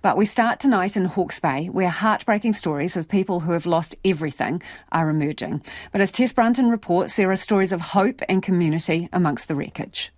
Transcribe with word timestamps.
But 0.00 0.16
we 0.16 0.24
start 0.26 0.60
tonight 0.60 0.96
in 0.96 1.06
Hawke's 1.06 1.40
Bay, 1.40 1.66
where 1.66 1.88
heartbreaking 1.88 2.52
stories 2.52 2.96
of 2.96 3.08
people 3.08 3.40
who 3.40 3.52
have 3.52 3.66
lost 3.66 3.96
everything 4.04 4.62
are 4.92 5.08
emerging. 5.08 5.62
But 5.90 6.00
as 6.00 6.12
Tess 6.12 6.32
Brunton 6.32 6.70
reports, 6.70 7.16
there 7.16 7.30
are 7.30 7.36
stories 7.36 7.72
of 7.72 7.80
hope 7.80 8.22
and 8.28 8.42
community 8.42 9.08
amongst 9.12 9.48
the 9.48 9.54
wreckage. 9.54 10.12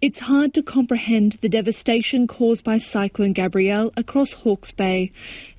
It's 0.00 0.20
hard 0.20 0.54
to 0.54 0.62
comprehend 0.62 1.32
the 1.32 1.48
devastation 1.48 2.28
caused 2.28 2.64
by 2.64 2.78
Cyclone 2.78 3.32
Gabrielle 3.32 3.90
across 3.96 4.34
Hawke's 4.34 4.70
Bay. 4.70 5.10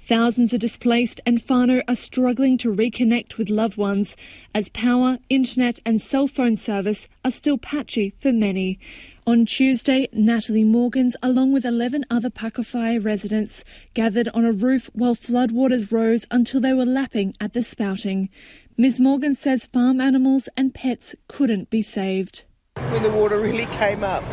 Thousands 0.10 0.56
are 0.56 0.58
displaced 0.58 1.22
and 1.24 1.38
whānau 1.38 1.84
are 1.88 1.96
struggling 1.96 2.58
to 2.58 2.74
reconnect 2.74 3.38
with 3.38 3.52
loved 3.52 3.78
ones 3.78 4.18
as 4.56 4.68
power, 4.70 5.20
internet 5.30 5.78
and 5.86 6.02
cell 6.02 6.26
phone 6.26 6.56
service 6.56 7.08
are 7.24 7.30
still 7.30 7.60
patchy 7.60 8.16
for 8.20 8.34
many. 8.34 8.80
On 9.28 9.46
Tuesday, 9.46 10.08
Natalie 10.12 10.64
Morgans, 10.64 11.16
along 11.22 11.54
with 11.54 11.64
11 11.64 12.06
other 12.10 12.32
Pakowhai 12.32 12.98
residents, 12.98 13.64
gathered 13.94 14.30
on 14.30 14.46
a 14.46 14.52
roof 14.52 14.90
while 14.94 15.14
floodwaters 15.14 15.92
rose 15.92 16.26
until 16.32 16.60
they 16.60 16.74
were 16.74 16.88
lapping 16.88 17.36
at 17.40 17.54
the 17.54 17.62
spouting. 17.62 18.30
Ms 18.78 19.00
Morgan 19.00 19.36
says 19.36 19.68
farm 19.68 20.02
animals 20.02 20.50
and 20.58 20.74
pets 20.74 21.14
couldn't 21.28 21.70
be 21.70 21.84
saved 21.84 22.46
when 22.74 23.04
the 23.04 23.12
water 23.12 23.40
really 23.40 23.68
came 23.68 24.04
up. 24.04 24.24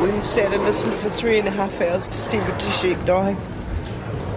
We 0.00 0.10
sat 0.22 0.54
and 0.54 0.62
listened 0.62 0.94
for 1.00 1.10
three 1.10 1.38
and 1.38 1.48
a 1.48 1.50
half 1.50 1.78
hours 1.82 2.08
to 2.08 2.16
70 2.16 2.70
sheep 2.70 2.96
dying. 3.04 3.36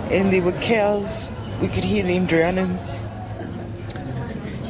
And 0.10 0.32
there 0.32 0.42
were 0.42 0.54
cows, 0.54 1.32
we 1.62 1.68
could 1.68 1.84
hear 1.84 2.04
them 2.04 2.26
drowning. 2.26 2.78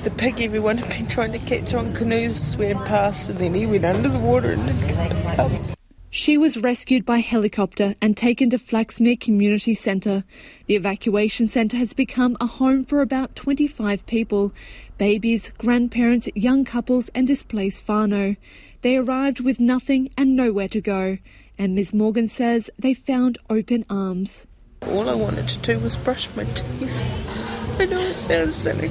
The 0.04 0.12
pig 0.12 0.42
everyone 0.42 0.78
had 0.78 0.90
been 0.90 1.08
trying 1.08 1.32
to 1.34 1.40
catch 1.40 1.74
on 1.74 1.94
canoes 1.94 2.42
swam 2.42 2.84
past 2.86 3.30
and 3.30 3.38
then 3.38 3.54
he 3.54 3.66
went 3.66 3.86
under 3.86 4.10
the 4.10 4.20
water 4.20 4.54
and 4.54 4.66
didn't 4.66 5.40
up. 5.40 5.52
She 6.10 6.38
was 6.38 6.58
rescued 6.58 7.06
by 7.06 7.20
helicopter 7.20 7.94
and 8.02 8.18
taken 8.18 8.50
to 8.50 8.58
Flaxmere 8.58 9.20
Community 9.20 9.76
Centre. 9.76 10.24
The 10.66 10.76
evacuation 10.76 11.48
centre 11.48 11.78
has 11.78 11.94
become 11.94 12.38
a 12.40 12.48
home 12.48 12.86
for 12.86 13.02
about 13.02 13.36
25 13.36 14.06
people 14.06 14.54
babies, 14.98 15.52
grandparents, 15.60 16.28
young 16.34 16.66
couples, 16.66 17.10
and 17.10 17.28
displaced 17.28 17.86
whānau. 17.86 18.38
They 18.82 18.98
arrived 18.98 19.42
with 19.42 19.60
nothing 19.60 20.10
and 20.18 20.36
nowhere 20.36 20.70
to 20.70 20.82
go, 20.82 21.20
and 21.58 21.76
Ms. 21.76 21.94
Morgan 21.94 22.28
says 22.28 22.72
they 22.80 22.96
found 22.96 23.38
open 23.50 23.86
arms. 23.90 24.48
All 24.84 25.10
I 25.10 25.14
wanted 25.16 25.48
to 25.50 25.58
do 25.60 25.80
was 25.80 25.96
brush 25.96 26.30
my 26.36 26.44
teeth. 26.44 27.04
I 27.80 27.86
know 27.86 28.00
it 28.00 28.18
sounds 28.18 28.56
silly. 28.56 28.90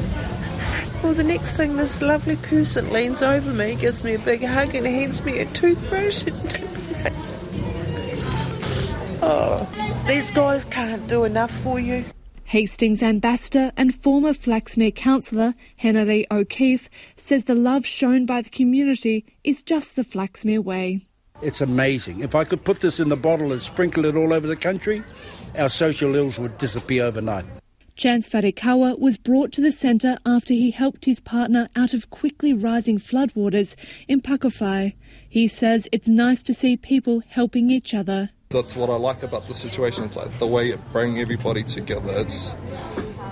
Well, 1.03 1.15
the 1.15 1.25
next 1.25 1.57
thing, 1.57 1.77
this 1.77 2.03
lovely 2.03 2.37
person 2.37 2.93
leans 2.93 3.23
over 3.23 3.53
me, 3.53 3.75
gives 3.77 4.03
me 4.03 4.15
a 4.15 4.19
big 4.19 4.43
hug, 4.43 4.75
and 4.75 4.87
hands 4.87 5.25
me 5.25 5.39
a 5.39 5.47
toothbrush. 5.47 6.25
Oh, 9.23 10.05
these 10.07 10.31
guys 10.31 10.65
can't 10.67 11.07
do 11.09 11.25
enough 11.25 11.51
for 11.51 11.79
you. 11.81 12.05
Hastings 12.45 13.03
ambassador 13.03 13.73
and 13.77 13.93
former 13.95 14.33
Flaxmere 14.33 14.95
councillor 14.95 15.55
Henare 15.83 16.25
O'Keefe 16.31 16.89
says 17.17 17.45
the 17.45 17.57
love 17.57 17.85
shown 17.85 18.25
by 18.25 18.41
the 18.41 18.51
community 18.51 19.27
is 19.43 19.63
just 19.63 19.97
the 19.97 20.05
Flaxmere 20.05 20.63
way. 20.63 21.01
It's 21.43 21.61
amazing. 21.61 22.21
If 22.21 22.35
I 22.35 22.45
could 22.45 22.65
put 22.65 22.81
this 22.81 22.99
in 22.99 23.09
the 23.09 23.17
bottle 23.17 23.53
and 23.53 23.63
sprinkle 23.63 24.05
it 24.05 24.17
all 24.17 24.33
over 24.33 24.47
the 24.47 24.57
country, 24.57 25.03
our 25.57 25.69
social 25.69 26.15
ills 26.15 26.39
would 26.39 26.59
disappear 26.59 27.05
overnight. 27.05 27.45
Chance 27.97 28.29
Farikawa 28.29 28.99
was 28.99 29.17
brought 29.17 29.53
to 29.53 29.63
the 29.63 29.73
centre 29.73 30.19
after 30.27 30.53
he 30.53 30.71
helped 30.71 31.07
his 31.07 31.19
partner 31.19 31.67
out 31.75 31.95
of 31.95 32.11
quickly 32.11 32.53
rising 32.53 32.99
floodwaters 32.99 33.75
in 34.07 34.21
Pakowhai. 34.21 34.95
He 35.27 35.49
says 35.49 35.89
it's 35.93 36.07
nice 36.07 36.43
to 36.43 36.53
see 36.53 36.77
people 36.77 37.23
helping 37.27 37.71
each 37.71 37.95
other. 37.95 38.29
That's 38.51 38.77
what 38.77 38.91
I 38.91 38.97
like 38.97 39.23
about 39.23 39.47
the 39.47 39.55
situation. 39.55 40.05
It's 40.05 40.15
like 40.15 40.39
the 40.39 40.47
way 40.47 40.71
it 40.71 40.93
brings 40.93 41.19
everybody 41.19 41.65
together. 41.65 42.13
It's 42.17 42.55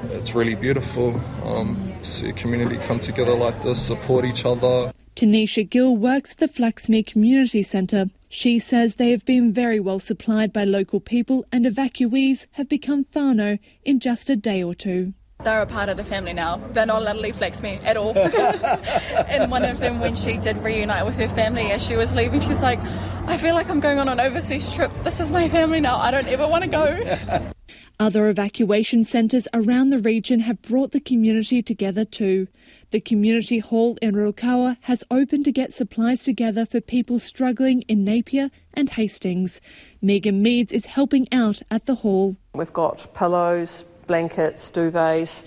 it's 0.05 0.35
really 0.35 0.55
beautiful 0.55 1.21
um, 1.45 1.93
to 2.01 2.11
see 2.11 2.31
a 2.31 2.33
community 2.33 2.79
come 2.87 3.01
together 3.01 3.35
like 3.35 3.63
this, 3.63 3.81
support 3.81 4.25
each 4.25 4.47
other. 4.47 4.94
Tanisha 5.17 5.69
Gill 5.69 5.97
works 5.97 6.33
at 6.33 6.39
the 6.39 6.49
Flaxmere 6.49 7.07
Community 7.07 7.63
Centre. 7.63 8.07
She 8.29 8.59
says 8.59 8.97
they 8.97 9.13
have 9.13 9.25
been 9.25 9.53
very 9.53 9.79
well 9.79 10.01
supplied 10.01 10.53
by 10.53 10.65
local 10.65 10.99
people 10.99 11.45
and 11.53 11.65
evacuees 11.65 12.47
have 12.53 12.69
become 12.69 13.05
whānau 13.05 13.61
in 13.85 14.01
just 14.01 14.29
a 14.29 14.35
day 14.35 14.61
or 14.61 14.75
two. 14.75 15.15
They're 15.45 15.63
a 15.63 15.67
part 15.67 15.89
of 15.89 15.97
the 15.97 16.05
family 16.05 16.33
now. 16.33 16.57
They're 16.73 16.87
not 16.87 17.03
allowed 17.03 17.13
to 17.15 17.21
leave 17.21 17.37
Flaxmere 17.37 17.81
at 17.85 17.97
all. 17.97 18.17
and 18.19 19.53
one 19.53 19.65
of 19.65 19.79
them, 19.79 20.01
when 20.01 20.17
she 20.17 20.37
did 20.37 20.59
reunite 20.59 21.05
with 21.05 21.17
her 21.17 21.29
family 21.29 21.71
as 21.71 21.85
she 21.85 21.95
was 21.95 22.13
leaving, 22.13 22.41
she's 22.41 22.63
like, 22.63 22.81
I 23.27 23.37
feel 23.37 23.55
like 23.55 23.69
I'm 23.69 23.81
going 23.81 24.01
on 24.01 24.09
an 24.09 24.19
overseas 24.19 24.69
trip. 24.71 24.91
This 25.05 25.21
is 25.21 25.31
my 25.31 25.49
family 25.49 25.81
now. 25.81 25.99
I 25.99 26.11
don't 26.11 26.27
ever 26.27 26.49
want 26.49 26.65
to 26.65 26.71
go. 26.71 27.51
Other 28.01 28.29
evacuation 28.29 29.05
centres 29.05 29.47
around 29.55 29.91
the 29.91 30.01
region 30.01 30.41
have 30.41 30.61
brought 30.63 30.91
the 30.91 30.99
community 30.99 31.63
together 31.63 32.05
too. 32.05 32.49
The 32.91 33.01
community 33.01 33.61
hall 33.61 33.97
in 34.03 34.15
Rukawa 34.15 34.79
has 34.83 35.05
opened 35.13 35.45
to 35.45 35.53
get 35.53 35.73
supplies 35.73 36.25
together 36.25 36.67
for 36.67 36.81
people 36.81 37.21
struggling 37.21 37.83
in 37.83 38.03
Napier 38.05 38.51
and 38.73 38.91
Hastings. 38.91 39.61
Megan 40.03 40.43
Meads 40.43 40.73
is 40.73 40.87
helping 40.87 41.33
out 41.33 41.63
at 41.71 41.87
the 41.87 41.95
hall. 41.97 42.37
We've 42.53 42.73
got 42.73 43.07
pillows, 43.15 43.85
blankets, 44.09 44.73
duvets, 44.73 45.45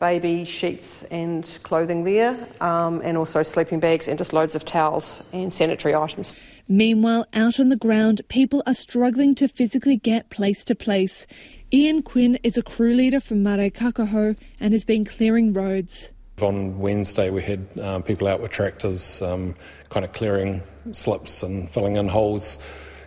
baby 0.00 0.44
sheets 0.44 1.04
and 1.04 1.58
clothing 1.62 2.04
there, 2.04 2.48
um, 2.60 3.00
and 3.04 3.16
also 3.16 3.42
sleeping 3.42 3.78
bags 3.78 4.08
and 4.08 4.18
just 4.18 4.32
loads 4.32 4.54
of 4.54 4.64
towels 4.64 5.22
and 5.32 5.52
sanitary 5.52 5.94
items. 5.94 6.34
Meanwhile, 6.66 7.26
out 7.34 7.60
on 7.60 7.68
the 7.68 7.76
ground, 7.76 8.22
people 8.28 8.62
are 8.66 8.74
struggling 8.74 9.34
to 9.36 9.46
physically 9.46 9.96
get 9.96 10.30
place 10.30 10.64
to 10.64 10.74
place. 10.74 11.26
Ian 11.72 12.02
Quinn 12.02 12.38
is 12.42 12.56
a 12.56 12.62
crew 12.62 12.94
leader 12.94 13.20
from 13.20 13.42
Marae 13.42 13.70
Kakoho 13.70 14.36
and 14.58 14.72
has 14.72 14.84
been 14.84 15.04
clearing 15.04 15.52
roads. 15.52 16.10
On 16.40 16.78
Wednesday, 16.78 17.28
we 17.28 17.42
had 17.42 17.66
um, 17.82 18.02
people 18.02 18.26
out 18.26 18.40
with 18.40 18.50
tractors, 18.50 19.20
um, 19.20 19.54
kind 19.90 20.04
of 20.04 20.12
clearing 20.12 20.62
slips 20.92 21.42
and 21.42 21.68
filling 21.68 21.96
in 21.96 22.08
holes, 22.08 22.58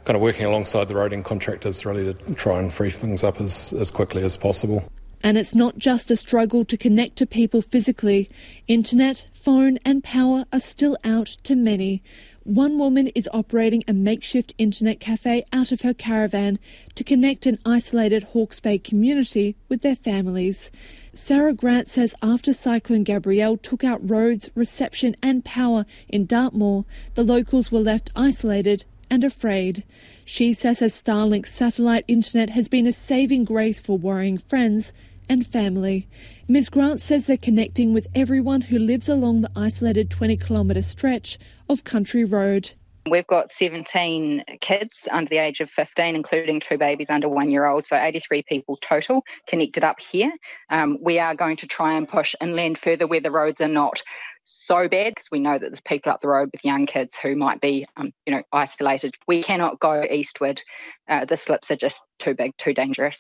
kind 0.06 0.16
of 0.16 0.22
working 0.22 0.46
alongside 0.46 0.88
the 0.88 0.94
roading 0.94 1.24
contractors, 1.24 1.86
really 1.86 2.14
to 2.14 2.36
try 2.36 2.59
and 2.59 2.72
free 2.72 2.92
things 2.92 3.24
up 3.24 3.42
as, 3.42 3.74
as 3.74 3.90
quickly 3.90 4.24
as 4.24 4.38
possible. 4.38 4.84
And 5.23 5.38
it's 5.38 5.56
not 5.56 5.78
just 5.78 6.11
a 6.11 6.17
struggle 6.17 6.66
to 6.66 6.75
connect 6.75 7.16
to 7.17 7.25
people 7.25 7.61
physically. 7.61 8.29
Internet, 8.67 9.28
phone, 9.31 9.79
and 9.85 10.03
power 10.03 10.44
are 10.51 10.59
still 10.59 10.97
out 11.06 11.38
to 11.44 11.56
many. 11.56 12.03
One 12.44 12.78
woman 12.78 13.07
is 13.16 13.29
operating 13.34 13.85
a 13.88 13.94
makeshift 13.94 14.53
internet 14.57 15.00
cafe 15.00 15.45
out 15.53 15.72
of 15.72 15.79
her 15.79 15.94
caravan 15.94 16.59
to 16.95 17.03
connect 17.06 17.45
an 17.45 17.57
isolated 17.66 18.23
Hawke's 18.23 18.59
Bay 18.59 18.78
community 18.78 19.56
with 19.69 19.81
their 19.81 19.95
families. 19.95 20.69
Sarah 21.13 21.53
Grant 21.53 21.88
says 21.88 22.13
after 22.22 22.51
Cyclone 22.51 23.03
Gabrielle 23.03 23.55
took 23.55 23.85
out 23.85 24.09
roads, 24.09 24.50
reception, 24.55 25.16
and 25.23 25.45
power 25.45 25.85
in 26.09 26.25
Dartmoor, 26.25 26.84
the 27.13 27.23
locals 27.23 27.72
were 27.72 27.79
left 27.79 28.09
isolated 28.13 28.84
and 29.09 29.23
afraid. 29.23 29.85
She 30.25 30.51
says 30.51 30.81
her 30.81 30.88
Starlink 30.88 31.45
satellite 31.45 32.03
internet 32.09 32.50
has 32.50 32.67
been 32.67 32.88
a 32.88 32.91
saving 32.91 33.45
grace 33.45 33.79
for 33.79 33.97
worrying 33.97 34.38
friends 34.38 34.91
and 35.29 35.45
family. 35.45 36.07
Ms. 36.47 36.69
Grant 36.69 37.01
says 37.01 37.28
they're 37.28 37.38
connecting 37.38 37.94
with 37.94 38.07
everyone 38.13 38.61
who 38.61 38.78
lives 38.78 39.07
along 39.07 39.41
the 39.41 39.51
isolated 39.56 40.09
20 40.09 40.38
kilometre 40.38 40.81
stretch 40.81 41.38
of 41.69 41.84
Country 41.84 42.23
Road. 42.23 42.72
We've 43.09 43.28
got 43.28 43.50
17 43.50 44.45
kids 44.61 45.07
under 45.11 45.29
the 45.29 45.38
age 45.38 45.59
of 45.59 45.69
15, 45.69 46.16
including 46.16 46.61
two 46.61 46.78
babies 46.78 47.09
under 47.09 47.28
one 47.28 47.51
year 47.51 47.66
old, 47.66 47.85
so 47.85 47.97
83 47.97 48.44
people 48.44 48.78
total 48.81 49.23
connected 49.45 49.84
up 49.84 50.00
here. 50.00 50.31
Um, 50.69 50.97
we 51.01 51.19
are 51.19 51.35
going 51.35 51.57
to 51.57 51.67
try 51.67 51.94
and 51.95 52.07
push 52.07 52.34
inland 52.40 52.78
further 52.78 53.05
where 53.05 53.19
the 53.19 53.31
roads 53.31 53.59
are 53.59 53.67
not 53.67 54.01
so 54.45 54.88
bad 54.88 55.13
because 55.16 55.29
we 55.31 55.40
know 55.40 55.57
that 55.57 55.69
there's 55.69 55.81
people 55.81 56.11
up 56.11 56.22
the 56.22 56.28
road 56.28 56.50
with 56.51 56.63
young 56.63 56.85
kids 56.85 57.17
who 57.22 57.35
might 57.35 57.61
be, 57.61 57.85
um, 57.97 58.11
you 58.25 58.34
know, 58.34 58.44
isolated. 58.51 59.16
We 59.28 59.44
cannot 59.44 59.79
go 59.79 60.03
eastward. 60.03 60.61
Uh, 61.07 61.25
the 61.25 61.38
slips 61.38 61.72
are 61.72 61.75
just 61.75 62.01
too 62.19 62.35
big, 62.35 62.55
too 62.57 62.73
dangerous. 62.73 63.19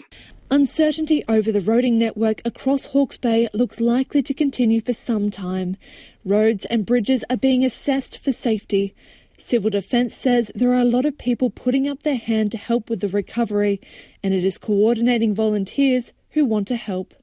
Uncertainty 0.53 1.23
over 1.27 1.51
the 1.51 1.59
roading 1.59 1.93
network 1.93 2.39
across 2.45 2.85
Hawke's 2.85 3.17
Bay 3.17 3.49
looks 3.55 3.81
likely 3.81 4.21
to 4.21 4.35
continue 4.35 4.81
for 4.81 4.93
some 4.93 5.31
time. 5.31 5.77
Roads 6.23 6.65
and 6.65 6.85
bridges 6.85 7.23
are 7.27 7.37
being 7.37 7.65
assessed 7.65 8.19
for 8.19 8.31
safety. 8.31 8.93
Civil 9.35 9.71
Defence 9.71 10.15
says 10.15 10.51
there 10.53 10.69
are 10.69 10.81
a 10.81 10.85
lot 10.85 11.05
of 11.05 11.17
people 11.17 11.49
putting 11.49 11.87
up 11.87 12.03
their 12.03 12.17
hand 12.17 12.51
to 12.51 12.59
help 12.59 12.87
with 12.87 12.99
the 12.99 13.07
recovery, 13.07 13.81
and 14.21 14.31
it 14.31 14.43
is 14.43 14.59
coordinating 14.59 15.33
volunteers 15.33 16.13
who 16.33 16.45
want 16.45 16.67
to 16.67 16.75
help. 16.75 17.15